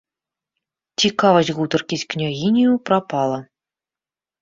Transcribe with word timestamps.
Цікавасць 1.03 1.53
гутаркі 1.59 1.95
з 2.05 2.09
княгіняю 2.17 2.73
прапала. 2.87 3.39